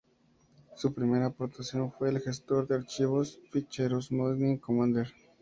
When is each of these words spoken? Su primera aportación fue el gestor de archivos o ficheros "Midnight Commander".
Su 0.75 0.95
primera 0.95 1.27
aportación 1.27 1.91
fue 1.91 2.09
el 2.09 2.19
gestor 2.21 2.67
de 2.67 2.73
archivos 2.73 3.35
o 3.37 3.51
ficheros 3.51 4.11
"Midnight 4.11 4.59
Commander". 4.59 5.13